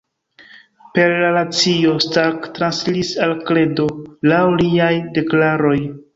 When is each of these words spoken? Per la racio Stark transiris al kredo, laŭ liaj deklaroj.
Per 0.95 1.11
la 1.23 1.27
racio 1.35 1.91
Stark 2.05 2.47
transiris 2.57 3.13
al 3.27 3.35
kredo, 3.51 3.87
laŭ 4.35 4.43
liaj 4.65 4.91
deklaroj. 5.21 5.79